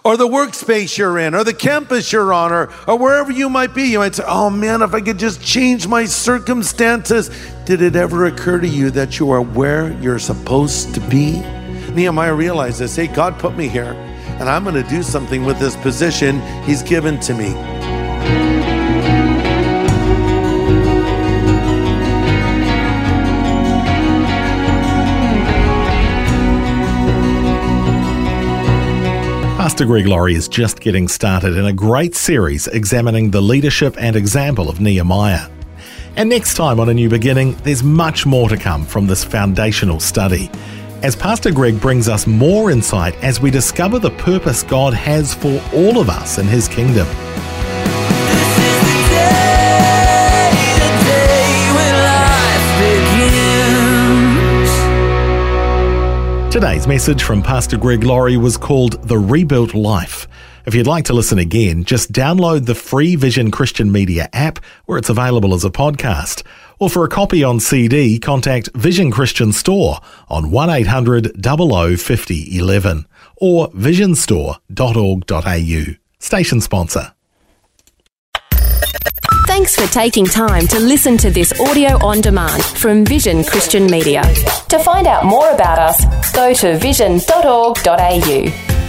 or 0.04 0.16
the 0.16 0.28
workspace 0.28 0.98
you're 0.98 1.18
in, 1.18 1.34
or 1.34 1.42
the 1.42 1.54
campus 1.54 2.12
you're 2.12 2.32
on, 2.32 2.52
or, 2.52 2.72
or 2.86 2.98
wherever 2.98 3.32
you 3.32 3.48
might 3.48 3.72
be. 3.72 3.84
You 3.84 4.00
might 4.00 4.16
say, 4.16 4.24
Oh 4.26 4.50
man, 4.50 4.82
if 4.82 4.92
I 4.92 5.00
could 5.00 5.18
just 5.18 5.42
change 5.42 5.86
my 5.86 6.04
circumstances. 6.04 7.30
Did 7.68 7.82
it 7.82 7.96
ever 7.96 8.24
occur 8.24 8.60
to 8.60 8.66
you 8.66 8.90
that 8.92 9.18
you 9.18 9.30
are 9.30 9.42
where 9.42 9.92
you're 10.00 10.18
supposed 10.18 10.94
to 10.94 11.00
be? 11.02 11.32
Nehemiah 11.92 12.32
realized 12.32 12.78
this 12.78 12.96
hey, 12.96 13.08
God 13.08 13.38
put 13.38 13.58
me 13.58 13.68
here, 13.68 13.92
and 14.40 14.48
I'm 14.48 14.64
going 14.64 14.82
to 14.82 14.88
do 14.88 15.02
something 15.02 15.44
with 15.44 15.58
this 15.58 15.76
position 15.76 16.40
He's 16.62 16.82
given 16.82 17.20
to 17.20 17.34
me. 17.34 17.52
Pastor 29.58 29.84
Greg 29.84 30.06
Laurie 30.06 30.34
is 30.34 30.48
just 30.48 30.80
getting 30.80 31.06
started 31.06 31.58
in 31.58 31.66
a 31.66 31.74
great 31.74 32.14
series 32.14 32.66
examining 32.68 33.30
the 33.30 33.42
leadership 33.42 33.94
and 33.98 34.16
example 34.16 34.70
of 34.70 34.80
Nehemiah. 34.80 35.50
And 36.18 36.28
next 36.28 36.54
time 36.56 36.80
on 36.80 36.88
A 36.88 36.94
New 36.94 37.08
Beginning, 37.08 37.52
there's 37.62 37.84
much 37.84 38.26
more 38.26 38.48
to 38.48 38.56
come 38.56 38.84
from 38.84 39.06
this 39.06 39.22
foundational 39.22 40.00
study. 40.00 40.50
As 41.04 41.14
Pastor 41.14 41.52
Greg 41.52 41.80
brings 41.80 42.08
us 42.08 42.26
more 42.26 42.72
insight 42.72 43.14
as 43.22 43.40
we 43.40 43.52
discover 43.52 44.00
the 44.00 44.10
purpose 44.10 44.64
God 44.64 44.92
has 44.94 45.32
for 45.32 45.62
all 45.72 46.00
of 46.00 46.10
us 46.10 46.38
in 46.38 46.46
His 46.48 46.66
kingdom. 46.66 47.06
This 47.06 48.58
is 48.58 48.80
the 48.82 48.98
day, 49.14 50.50
the 50.74 50.90
day 51.06 51.70
when 51.76 51.94
life 52.02 52.66
begins. 56.42 56.52
Today's 56.52 56.88
message 56.88 57.22
from 57.22 57.44
Pastor 57.44 57.76
Greg 57.76 58.02
Laurie 58.02 58.36
was 58.36 58.56
called 58.56 59.00
The 59.06 59.18
Rebuilt 59.18 59.72
Life. 59.72 60.26
If 60.68 60.74
you'd 60.74 60.86
like 60.86 61.06
to 61.06 61.14
listen 61.14 61.38
again, 61.38 61.84
just 61.84 62.12
download 62.12 62.66
the 62.66 62.74
free 62.74 63.16
Vision 63.16 63.50
Christian 63.50 63.90
Media 63.90 64.28
app 64.34 64.58
where 64.84 64.98
it's 64.98 65.08
available 65.08 65.54
as 65.54 65.64
a 65.64 65.70
podcast. 65.70 66.42
Or 66.78 66.90
for 66.90 67.06
a 67.06 67.08
copy 67.08 67.42
on 67.42 67.58
CD, 67.58 68.18
contact 68.18 68.68
Vision 68.74 69.10
Christian 69.10 69.52
Store 69.52 69.96
on 70.28 70.50
1800 70.50 71.42
00 71.42 71.96
50 71.96 72.58
11 72.58 73.06
or 73.38 73.70
visionstore.org.au. 73.70 75.84
Station 76.18 76.60
sponsor. 76.60 77.14
Thanks 79.46 79.74
for 79.74 79.90
taking 79.90 80.26
time 80.26 80.66
to 80.66 80.78
listen 80.80 81.16
to 81.16 81.30
this 81.30 81.58
audio 81.58 81.96
on 82.04 82.20
demand 82.20 82.62
from 82.62 83.06
Vision 83.06 83.42
Christian 83.42 83.86
Media. 83.86 84.20
To 84.68 84.78
find 84.80 85.06
out 85.06 85.24
more 85.24 85.48
about 85.48 85.78
us, 85.78 86.04
go 86.34 86.52
to 86.52 86.76
vision.org.au. 86.76 88.87